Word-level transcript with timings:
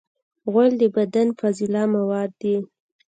غول 0.51 0.71
د 0.81 0.83
بدن 0.95 1.27
فاضله 1.39 1.81
مواد 1.95 2.31
دي. 2.41 2.55